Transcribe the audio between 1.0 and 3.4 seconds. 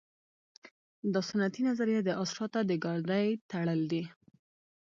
دا سنتي نظریه د اس شاته د ګاډۍ